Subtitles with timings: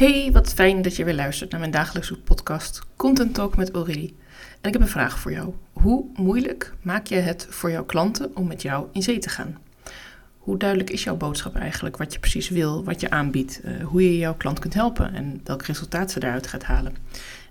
[0.00, 4.16] Hey, wat fijn dat je weer luistert naar mijn dagelijkse podcast Content Talk met Aurélie.
[4.60, 5.54] En ik heb een vraag voor jou.
[5.72, 9.58] Hoe moeilijk maak je het voor jouw klanten om met jou in zee te gaan?
[10.38, 11.96] Hoe duidelijk is jouw boodschap eigenlijk?
[11.96, 15.40] Wat je precies wil, wat je aanbiedt, uh, hoe je jouw klant kunt helpen en
[15.44, 16.96] welk resultaat ze daaruit gaat halen?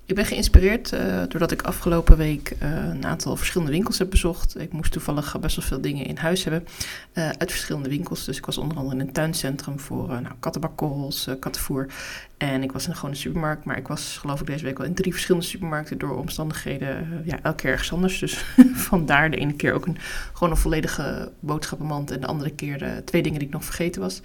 [0.10, 4.60] Ik ben geïnspireerd uh, doordat ik afgelopen week uh, een aantal verschillende winkels heb bezocht.
[4.60, 6.68] Ik moest toevallig best wel veel dingen in huis hebben
[7.14, 8.26] uh, uit verschillende winkels.
[8.26, 11.86] Dus ik was onder andere in een tuincentrum voor nou, kattenbakkorrels, kattenvoer.
[12.38, 14.94] En ik was in een supermarkt, maar ik was geloof ik deze week wel in
[14.94, 17.22] drie verschillende supermarkten door omstandigheden.
[17.26, 18.20] ja, elke keer ergens anders.
[18.20, 18.46] Dus
[18.90, 19.98] vandaar de ene keer ook een,
[20.34, 24.22] gewoon een volledige boodschappenmand en de andere keer twee dingen die ik nog vergeten was.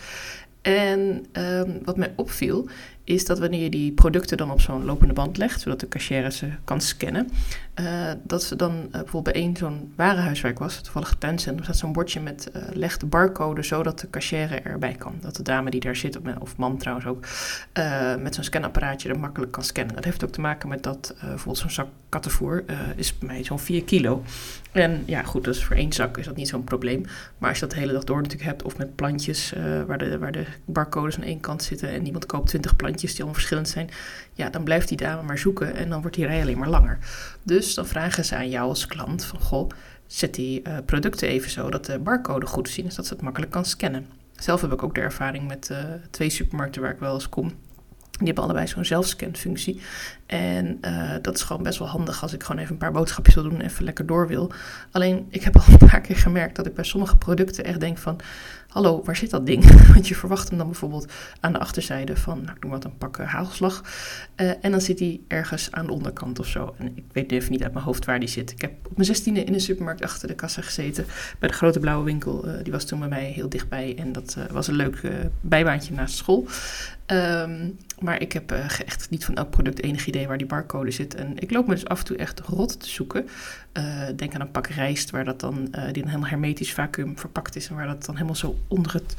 [0.65, 2.69] En um, wat mij opviel,
[3.05, 6.31] is dat wanneer je die producten dan op zo'n lopende band legt, zodat de cashier
[6.31, 7.31] ze kan scannen,
[7.81, 11.65] uh, dat ze dan uh, bijvoorbeeld bij één zo'n warenhuis waar ik was, toevallig tuincentrum,
[11.65, 15.15] staat zo'n bordje met uh, leg de barcode zodat de cashier erbij kan.
[15.21, 17.27] Dat de dame die daar zit, of man trouwens ook,
[18.23, 19.95] met zo'n scanapparaatje er makkelijk kan scannen.
[19.95, 22.65] Dat heeft ook te maken met dat bijvoorbeeld zo'n zak kattenvoer
[22.97, 24.23] is bij mij zo'n 4 kilo.
[24.73, 27.05] En ja, goed, dus voor één zak is dat niet zo'n probleem.
[27.39, 29.53] Maar als je dat de hele dag door natuurlijk hebt, of met plantjes
[29.87, 33.11] waar, de, waar de barcodes aan één kant zitten en iemand koopt 20 plantjes die
[33.15, 33.91] allemaal verschillend zijn,
[34.33, 36.99] ja, dan blijft die dame maar zoeken en dan wordt die rij alleen maar langer.
[37.43, 39.69] Dus dan vragen ze aan jou als klant van, goh,
[40.07, 43.13] zet die uh, producten even zo dat de barcode goed te zien is, dat ze
[43.13, 44.07] het makkelijk kan scannen.
[44.37, 45.79] Zelf heb ik ook de ervaring met uh,
[46.11, 47.53] twee supermarkten waar ik wel eens kom.
[48.19, 49.81] Die hebben allebei zo'n zelfscanfunctie.
[50.27, 53.35] En uh, dat is gewoon best wel handig als ik gewoon even een paar boodschapjes
[53.35, 54.53] wil doen en even lekker door wil.
[54.91, 57.99] Alleen, ik heb al een paar keer gemerkt dat ik bij sommige producten echt denk
[57.99, 58.21] van...
[58.69, 59.65] Hallo, waar zit dat ding?
[59.95, 62.99] Want je verwacht hem dan bijvoorbeeld aan de achterzijde van, nou, ik noem wat, een
[62.99, 63.83] pak uh, hagelslag.
[64.37, 66.75] Uh, en dan zit hij ergens aan de onderkant of zo.
[66.79, 68.51] En ik weet even niet uit mijn hoofd waar die zit.
[68.51, 71.07] Ik heb op mijn zestiende in een supermarkt achter de kassa gezeten.
[71.39, 72.47] Bij de grote blauwe winkel.
[72.63, 73.95] die was toen bij mij heel dichtbij.
[73.99, 75.01] En dat was een leuk
[75.41, 76.47] bijbaantje naast school.
[77.07, 80.91] Um, maar ik heb uh, echt niet van elk product enig idee waar die barcode
[80.91, 81.15] zit.
[81.15, 83.29] En ik loop me dus af en toe echt rot te zoeken.
[83.73, 87.19] Uh, denk aan een pak rijst waar dat dan, uh, die dan helemaal hermetisch vacuüm
[87.19, 87.69] verpakt is.
[87.69, 89.15] En waar dat dan helemaal zo onder het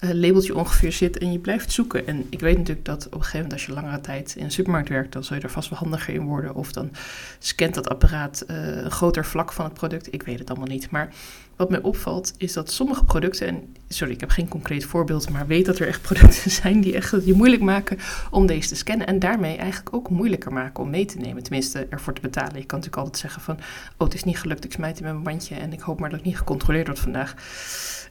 [0.00, 1.18] labeltje ongeveer zit.
[1.18, 2.06] En je blijft zoeken.
[2.06, 4.50] En ik weet natuurlijk dat op een gegeven moment als je langere tijd in een
[4.50, 6.54] supermarkt werkt, dan zal je er vast wel handiger in worden.
[6.54, 6.90] Of dan
[7.38, 10.12] scant dat apparaat een groter vlak van het product.
[10.12, 10.90] Ik weet het allemaal niet.
[10.90, 11.12] Maar
[11.56, 15.46] wat mij opvalt is dat sommige producten, en sorry, ik heb geen concreet voorbeeld, maar
[15.46, 17.98] weet dat er echt producten zijn die echt je moeilijk maken
[18.30, 19.06] om deze te scannen.
[19.06, 21.42] En daarmee eigenlijk ook moeilijker maken om mee te nemen.
[21.42, 22.58] Tenminste, ervoor te betalen.
[22.58, 23.56] Je kan natuurlijk altijd zeggen van,
[23.96, 26.18] oh het is niet gelukt, ik smijt in mijn bandje en ik hoop maar dat
[26.18, 27.34] ik niet gecontroleerd word vandaag.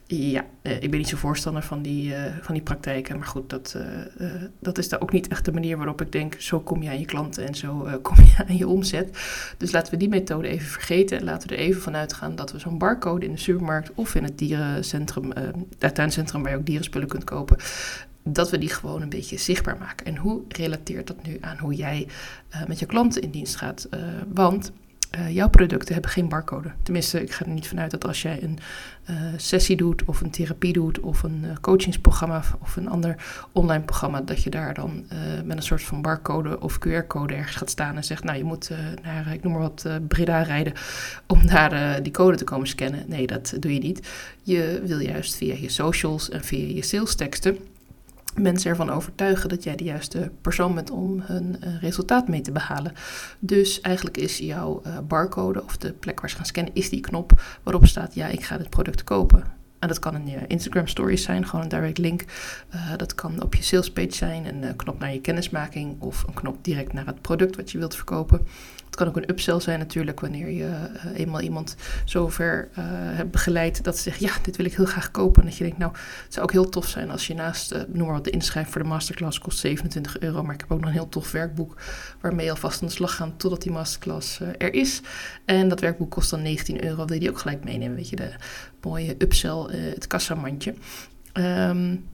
[0.08, 3.18] Ja, eh, ik ben niet zo voorstander van die, uh, van die praktijken.
[3.18, 3.76] Maar goed, dat,
[4.18, 4.28] uh,
[4.60, 6.36] dat is daar ook niet echt de manier waarop ik denk...
[6.38, 9.18] zo kom je aan je klanten en zo kom je aan je omzet.
[9.58, 11.18] Dus laten we die methode even vergeten.
[11.18, 13.92] En laten we er even van uitgaan dat we zo'n barcode in de supermarkt...
[13.96, 15.32] of in het dierencentrum,
[15.80, 17.58] het tuincentrum waar je ook dierenspullen kunt kopen...
[18.24, 20.06] dat we die gewoon een beetje zichtbaar maken.
[20.06, 22.08] En hoe relateert dat nu aan hoe jij
[22.68, 23.90] met je klanten in dienst gaat?
[24.34, 24.72] want
[25.16, 26.72] uh, jouw producten hebben geen barcode.
[26.84, 28.60] Tenminste, ik ga er niet vanuit dat als jij een
[29.10, 33.16] uh, sessie doet of een therapie doet of een uh, coachingsprogramma of een ander
[33.52, 35.06] online programma, dat je daar dan
[35.44, 38.70] met een soort van barcode of QR-code ergens gaat staan en zegt, nou je moet
[39.04, 40.74] naar, ik noem maar wat, Breda rijden
[41.28, 43.04] om daar die code te komen scannen.
[43.08, 44.08] Nee, dat doe je niet.
[44.44, 47.58] Je wil juist via je socials en via je sales teksten
[48.36, 52.52] mensen ervan overtuigen dat jij de juiste persoon bent om hun uh, resultaat mee te
[52.52, 52.94] behalen.
[53.40, 57.00] Dus eigenlijk is jouw uh, barcode of de plek waar ze gaan scannen, is die
[57.00, 59.44] knop waarop staat: ja, ik ga dit product kopen.
[59.88, 62.24] Dat kan een uh, Instagram stories zijn, gewoon een direct link.
[62.98, 66.94] dat kan op je salespage zijn, een knop naar je kennismaking of een knop direct
[66.94, 68.48] naar het product wat je wilt verkopen.
[68.86, 71.76] Het kan ook een upsell zijn natuurlijk, wanneer je eenmaal iemand
[72.06, 72.70] zover
[73.16, 75.42] hebt begeleid dat ze zegt, ja, dit wil ik heel graag kopen.
[75.42, 75.92] En dat je denkt, nou,
[76.24, 78.82] het zou ook heel tof zijn als je naast, noem maar wat, de inschrijf voor
[78.82, 80.44] de masterclass kost 27 euro.
[80.44, 81.82] Maar ik heb ook nog een heel tof werkboek
[82.22, 85.02] waarmee je alvast aan de slag gaat totdat die masterclass er is.
[85.46, 88.16] En dat werkboek kost dan 19 euro, wil je die ook gelijk meenemen, weet je,
[88.16, 88.32] de
[88.86, 90.74] mooie upsell, het kassamandje.
[91.34, 92.06] Um,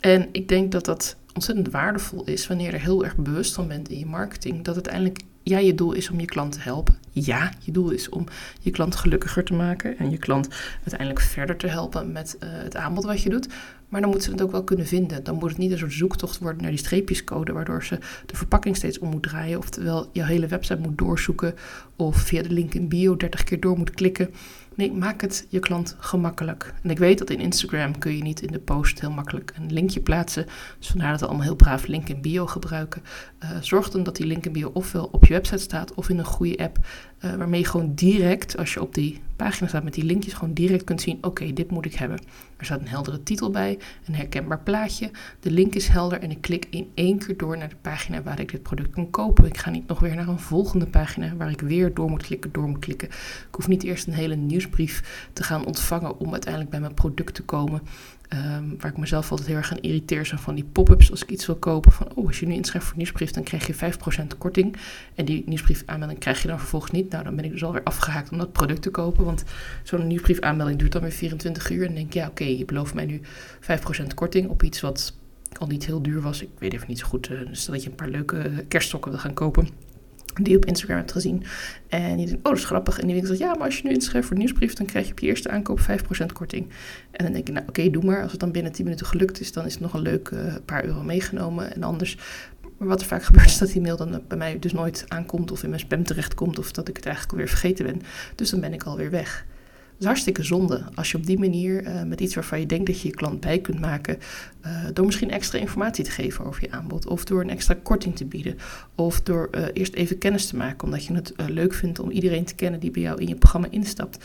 [0.00, 3.68] en ik denk dat dat ontzettend waardevol is wanneer je er heel erg bewust van
[3.68, 4.64] bent in je marketing.
[4.64, 6.98] Dat uiteindelijk ja, je doel is om je klant te helpen.
[7.10, 8.26] Ja, je doel is om
[8.60, 12.76] je klant gelukkiger te maken en je klant uiteindelijk verder te helpen met uh, het
[12.76, 13.48] aanbod wat je doet.
[13.88, 15.24] Maar dan moeten ze het ook wel kunnen vinden.
[15.24, 18.76] Dan moet het niet een soort zoektocht worden naar die streepjescode, waardoor ze de verpakking
[18.76, 19.58] steeds om moet draaien.
[19.58, 21.54] Oftewel je hele website moet doorzoeken
[21.96, 24.30] of via de link in bio 30 keer door moet klikken.
[24.74, 26.74] Nee, maak het je klant gemakkelijk.
[26.82, 29.72] En ik weet dat in Instagram kun je niet in de post heel makkelijk een
[29.72, 30.46] linkje plaatsen.
[30.78, 33.02] Dus vandaar dat we allemaal heel braaf link in bio gebruiken.
[33.42, 36.18] Uh, zorg dan dat die link in bio ofwel op je website staat of in
[36.18, 36.78] een goede app.
[37.24, 40.54] Uh, waarmee je gewoon direct, als je op die pagina staat met die linkjes, gewoon
[40.54, 42.18] direct kunt zien: oké, dit moet ik hebben.
[42.56, 45.10] Er staat een heldere titel bij, een herkenbaar plaatje.
[45.40, 48.40] De link is helder en ik klik in één keer door naar de pagina waar
[48.40, 49.44] ik dit product kan kopen.
[49.44, 52.52] Ik ga niet nog weer naar een volgende pagina waar ik weer door moet klikken,
[52.52, 53.08] door moet klikken.
[53.08, 57.34] Ik hoef niet eerst een hele nieuwsbrief te gaan ontvangen om uiteindelijk bij mijn product
[57.34, 57.82] te komen.
[58.28, 61.30] Ehm, waar ik mezelf altijd heel erg aan irriteer zijn van die pop-ups als ik
[61.30, 61.92] iets wil kopen.
[61.92, 64.76] Van, oh, als je nu inschrijft voor nieuwsbrief, dan krijg je 5% korting.
[65.14, 67.10] En die nieuwsbrief aanmelding krijg je dan vervolgens niet.
[67.10, 69.24] Nou, dan ben ik dus alweer afgehaakt om dat product te kopen.
[69.24, 69.44] Want
[69.82, 71.80] zo'n nieuwsbrief aanmelding duurt dan weer 24 uur.
[71.80, 73.20] En dan denk ik, ja, oké, je belooft mij nu
[73.60, 75.14] 5% korting op iets wat
[75.58, 76.42] al niet heel duur was.
[76.42, 77.30] Ik weet even niet zo goed.
[77.30, 79.68] Uh, stel dat je een paar leuke kerststokken wil gaan kopen
[80.44, 81.42] die op Instagram hebt gezien.
[81.88, 82.98] En die denkt, oh, dat is grappig.
[82.98, 85.12] En die winkel ja, maar als je nu inschrijft voor de nieuwsbrief, dan krijg je
[85.12, 85.84] op je eerste aankoop 5%
[86.32, 86.68] korting.
[87.10, 88.22] En dan denk je, nou oké, doe maar.
[88.22, 90.54] Als het dan binnen 10 minuten gelukt is, dan is het nog een leuk uh,
[90.64, 91.74] paar euro meegenomen.
[91.74, 92.18] En anders,
[92.78, 95.50] maar wat er vaak gebeurt, is dat die mail dan bij mij dus nooit aankomt
[95.50, 96.58] of in mijn spam terechtkomt.
[96.58, 98.02] Of dat ik het eigenlijk alweer vergeten ben.
[98.34, 99.46] Dus dan ben ik alweer weg
[99.98, 103.00] is hartstikke zonde als je op die manier uh, met iets waarvan je denkt dat
[103.00, 104.18] je je klant bij kunt maken,
[104.66, 108.16] uh, door misschien extra informatie te geven over je aanbod, of door een extra korting
[108.16, 108.56] te bieden,
[108.94, 112.44] of door uh, eerst even kennis te maken, omdat je het leuk vindt om iedereen
[112.44, 114.18] te kennen die bij jou in je programma instapt.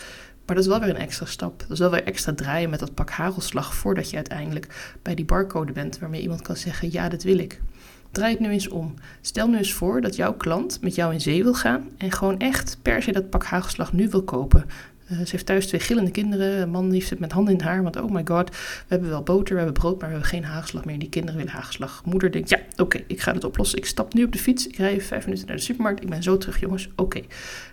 [0.45, 1.59] Maar dat is wel weer een extra stap.
[1.59, 5.25] Dat is wel weer extra draaien met dat pak hagelslag voordat je uiteindelijk bij die
[5.25, 7.61] barcode bent waarmee iemand kan zeggen: Ja, dat wil ik.
[8.11, 8.93] Draai het nu eens om.
[9.21, 12.39] Stel nu eens voor dat jouw klant met jou in zee wil gaan en gewoon
[12.39, 14.65] echt per se dat pak hagelslag nu wil kopen.
[15.13, 16.61] Uh, ze heeft thuis twee gillende kinderen.
[16.61, 17.83] Een man die zit met handen in het haar.
[17.83, 18.55] Want oh my god, we
[18.87, 20.99] hebben wel boter, we hebben brood, maar we hebben geen hagelslag meer.
[20.99, 22.01] Die kinderen willen hagelslag.
[22.05, 23.77] Moeder denkt, ja, oké, ik ga het oplossen.
[23.77, 24.67] Ik stap nu op de fiets.
[24.67, 26.03] Ik rij vijf minuten naar de supermarkt.
[26.03, 26.89] Ik ben zo terug, jongens.
[26.95, 27.21] Oké.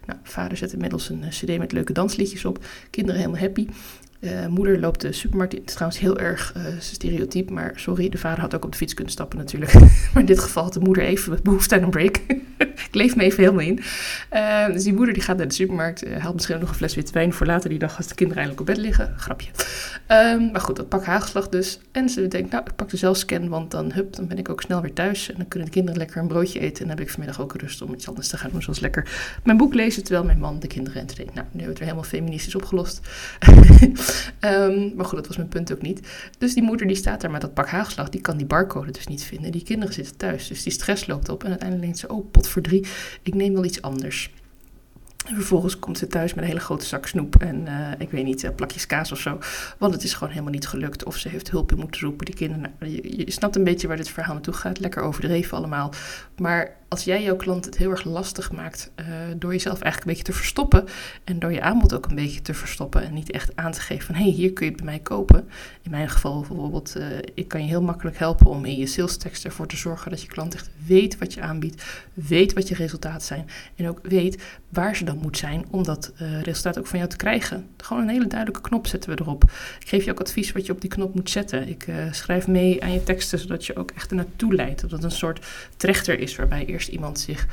[0.06, 2.64] Nou, vader zet inmiddels een eh, cd met leuke dansliedjes op.
[2.90, 3.66] Kinderen helemaal happy.
[4.20, 5.60] Uh, moeder loopt de supermarkt in.
[5.60, 9.12] Het trouwens heel erg stereotyp, maar sorry, de vader had ook op de fiets kunnen
[9.12, 9.74] stappen natuurlijk.
[10.12, 12.20] maar in dit geval had de moeder even behoefte aan een break.
[12.88, 13.80] ik leef me even helemaal in.
[14.32, 17.12] Uh, dus die moeder die gaat naar de supermarkt, haalt misschien nog een fles witte
[17.12, 19.14] wijn voor later die dag als de kinderen eindelijk op bed liggen.
[19.16, 19.50] Grapje.
[20.08, 21.80] Um, maar goed, dat pak hagelslag dus.
[21.92, 24.60] En ze denkt, nou, ik pak de zelfscan, want dan, hup, dan ben ik ook
[24.60, 25.30] snel weer thuis.
[25.30, 26.82] En dan kunnen de kinderen lekker een broodje eten.
[26.82, 29.38] En dan heb ik vanmiddag ook rust om iets anders te gaan doen, zoals lekker
[29.44, 31.34] mijn boek lezen, terwijl mijn man de kinderen entertaint.
[31.34, 33.00] Nou, nu hebben we het weer helemaal feministisch opgelost.
[34.40, 36.08] Um, maar goed, dat was mijn punt ook niet.
[36.38, 39.06] Dus die moeder die staat daar met dat pak haagslag, die kan die barcode dus
[39.06, 39.52] niet vinden.
[39.52, 41.42] Die kinderen zitten thuis, dus die stress loopt op.
[41.42, 42.86] En uiteindelijk denkt ze, oh pot voor drie,
[43.22, 44.30] ik neem wel iets anders.
[45.26, 48.24] En vervolgens komt ze thuis met een hele grote zak snoep en uh, ik weet
[48.24, 49.38] niet, uh, plakjes kaas of zo.
[49.78, 51.04] Want het is gewoon helemaal niet gelukt.
[51.04, 52.26] Of ze heeft hulp in moeten roepen.
[52.26, 54.78] Die kinderen, nou, je, snapt een beetje waar dit verhaal naartoe gaat.
[54.78, 55.92] Lekker overdreven allemaal.
[56.36, 59.06] Maar als jij jouw klant het heel erg lastig maakt uh,
[59.36, 60.84] door jezelf eigenlijk een beetje te verstoppen
[61.24, 64.06] en door je aanbod ook een beetje te verstoppen en niet echt aan te geven
[64.06, 65.48] van hé, hey, hier kun je het bij mij kopen.
[65.82, 67.04] In mijn geval bijvoorbeeld, uh,
[67.34, 70.22] ik kan je heel makkelijk helpen om in je sales tekst ervoor te zorgen dat
[70.22, 71.84] je klant echt weet wat je aanbiedt,
[72.14, 73.46] weet wat je resultaten zijn
[73.76, 77.10] en ook weet waar ze dan moet zijn om dat uh, resultaat ook van jou
[77.10, 77.68] te krijgen.
[77.76, 79.44] Gewoon een hele duidelijke knop zetten we erop.
[79.80, 81.68] Ik geef je ook advies wat je op die knop moet zetten.
[81.68, 84.80] Ik schrijf mee aan je teksten zodat je ook echt er naartoe leidt.
[84.80, 85.46] Dat het een soort
[85.76, 87.46] trechter is waarbij eerst iemand zich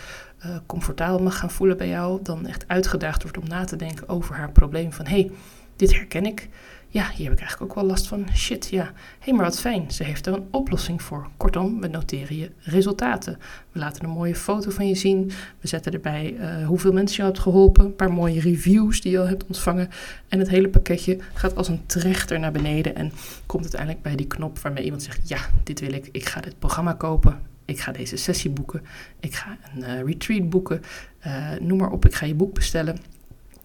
[0.45, 4.09] uh, comfortabel mag gaan voelen bij jou, dan echt uitgedaagd wordt om na te denken
[4.09, 4.94] over haar probleem.
[4.94, 5.31] Van hé, hey,
[5.75, 6.50] dit herken ik.
[6.89, 8.25] Ja, hier heb ik eigenlijk ook wel last van.
[8.35, 8.83] Shit, ja.
[8.83, 9.91] Hé, hey, maar wat fijn.
[9.91, 11.27] Ze heeft er een oplossing voor.
[11.38, 13.39] Kortom, we noteren je resultaten.
[13.71, 15.31] We laten een mooie foto van je zien.
[15.59, 17.85] We zetten erbij uh, hoeveel mensen je hebt geholpen.
[17.85, 19.89] Een paar mooie reviews die je al hebt ontvangen.
[20.27, 22.95] En het hele pakketje gaat als een trechter naar beneden.
[22.95, 23.12] En
[23.45, 26.09] komt uiteindelijk bij die knop waarmee iemand zegt: Ja, dit wil ik.
[26.12, 28.81] Ik ga dit programma kopen ik ga deze sessie boeken,
[29.19, 30.81] ik ga een uh, retreat boeken,
[31.28, 32.97] uh, noem maar op, ik ga je boek bestellen.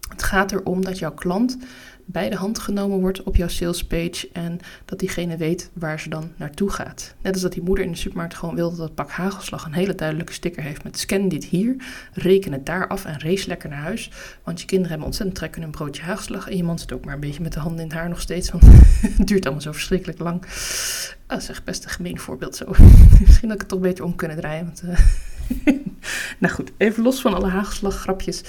[0.09, 1.57] Het gaat erom dat jouw klant
[2.05, 6.31] bij de hand genomen wordt op jouw salespage en dat diegene weet waar ze dan
[6.35, 7.15] naartoe gaat.
[7.21, 9.73] Net als dat die moeder in de supermarkt gewoon wil dat het pak hagelslag een
[9.73, 11.75] hele duidelijke sticker heeft met scan dit hier,
[12.13, 14.11] reken het daar af en race lekker naar huis.
[14.43, 17.05] Want je kinderen hebben ontzettend trek in een broodje hagelslag en je man zit ook
[17.05, 18.63] maar een beetje met de handen in haar nog steeds, want
[19.17, 20.41] het duurt allemaal zo verschrikkelijk lang.
[21.27, 22.65] Dat is echt best een gemeen voorbeeld zo.
[23.19, 24.83] Misschien dat ik het toch beter om kunnen draaien, want...
[24.85, 24.99] Uh,
[26.39, 28.41] nou goed, even los van alle hagelslaggrapjes.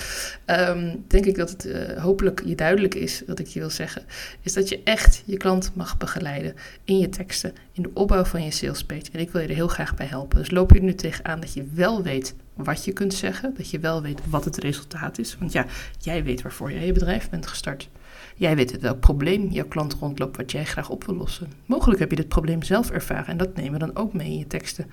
[0.46, 4.02] Um, denk ik dat het uh, hopelijk je duidelijk is wat ik je wil zeggen.
[4.42, 8.44] Is dat je echt je klant mag begeleiden in je teksten, in de opbouw van
[8.44, 9.10] je salespage.
[9.12, 10.38] En ik wil je er heel graag bij helpen.
[10.38, 13.54] Dus loop je er nu tegenaan dat je wel weet wat je kunt zeggen.
[13.56, 15.36] Dat je wel weet wat het resultaat is.
[15.38, 15.66] Want ja,
[15.98, 17.88] jij weet waarvoor jij je bedrijf bent gestart.
[18.36, 21.52] Jij weet welk probleem jouw klant rondloopt wat jij graag op wil lossen.
[21.66, 24.38] Mogelijk heb je dit probleem zelf ervaren en dat nemen we dan ook mee in
[24.38, 24.90] je teksten.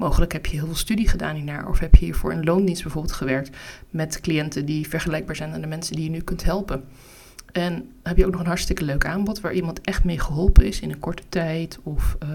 [0.00, 3.14] Mogelijk heb je heel veel studie gedaan hiernaar of heb je hiervoor in loondienst bijvoorbeeld
[3.14, 3.56] gewerkt
[3.90, 6.84] met cliënten die vergelijkbaar zijn aan de mensen die je nu kunt helpen.
[7.52, 10.80] En heb je ook nog een hartstikke leuk aanbod waar iemand echt mee geholpen is
[10.80, 12.28] in een korte tijd, of uh,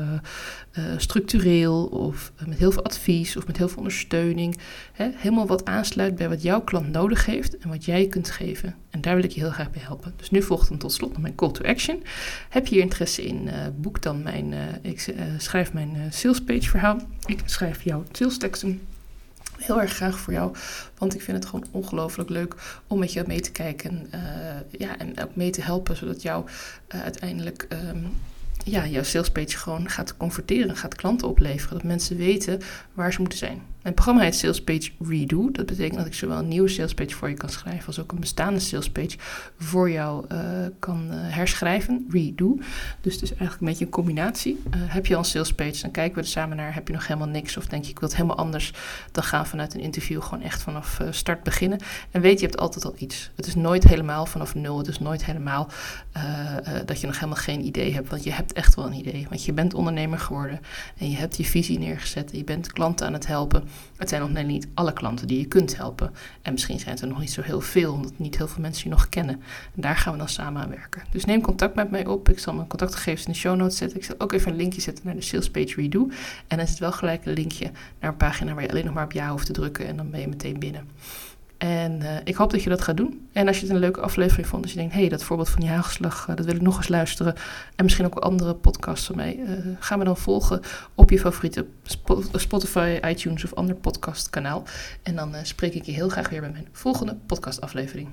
[0.77, 4.57] uh, structureel, of met heel veel advies, of met heel veel ondersteuning.
[4.93, 5.09] Hè?
[5.15, 8.75] Helemaal wat aansluit bij wat jouw klant nodig heeft en wat jij kunt geven.
[8.89, 10.13] En daar wil ik je heel graag bij helpen.
[10.15, 12.03] Dus nu volgt dan tot slot nog mijn call to action.
[12.49, 16.97] Heb je hier interesse in, boek dan mijn, ik schrijf mijn salespage verhaal.
[17.25, 18.79] Ik schrijf jouw sales teksten
[19.57, 20.55] heel erg graag voor jou.
[20.97, 22.55] Want ik vind het gewoon ongelooflijk leuk
[22.87, 24.07] om met jou mee te kijken.
[24.13, 24.19] Uh,
[24.79, 26.45] ja, en ook mee te helpen, zodat jou
[26.95, 28.17] uh, uiteindelijk um,
[28.63, 31.77] ja, jouw salespage gewoon gaat converteren, gaat klanten opleveren.
[31.77, 32.61] Dat mensen weten
[32.93, 33.61] waar ze moeten zijn.
[33.85, 35.51] Mijn programma heet Salespage Redo.
[35.51, 38.19] Dat betekent dat ik zowel een nieuwe salespage voor je kan schrijven als ook een
[38.19, 39.17] bestaande salespage
[39.57, 40.39] voor jou uh,
[40.79, 42.05] kan uh, herschrijven.
[42.09, 42.57] Redo.
[43.01, 44.61] Dus het is eigenlijk een beetje een combinatie.
[44.67, 46.73] Uh, heb je al een salespage, dan kijken we er samen naar.
[46.73, 48.73] Heb je nog helemaal niks of denk je ik wil het helemaal anders,
[49.11, 51.79] dan gaan we vanuit een interview gewoon echt vanaf start beginnen.
[52.11, 53.31] En weet je, hebt altijd al iets.
[53.35, 54.77] Het is nooit helemaal vanaf nul.
[54.77, 55.69] Het is nooit helemaal
[56.85, 58.09] dat je nog helemaal geen idee hebt.
[58.09, 59.25] Want je hebt echt wel een idee.
[59.29, 60.59] Want je bent ondernemer geworden
[60.97, 62.31] en je hebt je visie neergezet.
[62.31, 63.63] En je bent klanten aan het helpen.
[63.97, 66.11] Het zijn nog net niet alle klanten die je kunt helpen.
[66.41, 68.83] En misschien zijn het er nog niet zo heel veel, omdat niet heel veel mensen
[68.83, 69.35] je nog kennen.
[69.75, 71.03] En daar gaan we dan samen aan werken.
[71.11, 72.29] Dus neem contact met mij op.
[72.29, 73.97] Ik zal mijn contactgegevens in de show notes zetten.
[73.97, 76.07] Ik zal ook even een linkje zetten naar de sales page redo.
[76.47, 78.93] En dan is het wel gelijk een linkje naar een pagina waar je alleen nog
[78.93, 79.87] maar op ja hoeft te drukken.
[79.87, 80.87] En dan ben je meteen binnen.
[81.65, 83.27] En uh, ik hoop dat je dat gaat doen.
[83.33, 85.49] En als je het een leuke aflevering vond, als je denkt, hé, hey, dat voorbeeld
[85.49, 87.35] van die hagelslag, uh, dat wil ik nog eens luisteren.
[87.75, 89.37] En misschien ook andere podcasts van mij.
[89.37, 90.61] Uh, ga me dan volgen
[90.95, 91.65] op je favoriete
[92.31, 94.63] Spotify, iTunes of ander podcastkanaal.
[95.03, 98.07] En dan spreek ik je heel graag weer bij mijn volgende podcastaflevering.